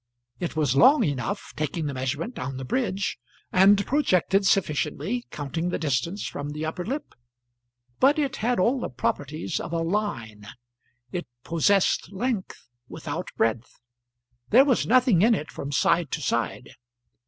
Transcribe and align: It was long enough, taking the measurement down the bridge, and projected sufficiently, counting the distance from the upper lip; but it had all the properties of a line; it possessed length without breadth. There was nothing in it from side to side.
It 0.39 0.55
was 0.55 0.75
long 0.75 1.03
enough, 1.03 1.53
taking 1.55 1.85
the 1.85 1.93
measurement 1.93 2.33
down 2.33 2.57
the 2.57 2.65
bridge, 2.65 3.19
and 3.51 3.85
projected 3.85 4.47
sufficiently, 4.47 5.27
counting 5.29 5.69
the 5.69 5.77
distance 5.77 6.25
from 6.25 6.49
the 6.49 6.65
upper 6.65 6.83
lip; 6.83 7.13
but 7.99 8.17
it 8.17 8.37
had 8.37 8.59
all 8.59 8.79
the 8.79 8.89
properties 8.89 9.59
of 9.59 9.71
a 9.73 9.77
line; 9.83 10.47
it 11.11 11.27
possessed 11.43 12.11
length 12.11 12.67
without 12.87 13.27
breadth. 13.37 13.79
There 14.49 14.65
was 14.65 14.87
nothing 14.87 15.21
in 15.21 15.35
it 15.35 15.51
from 15.51 15.71
side 15.71 16.09
to 16.13 16.21
side. 16.21 16.71